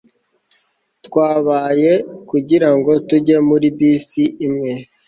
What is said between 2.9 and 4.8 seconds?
tujye muri bisi imwe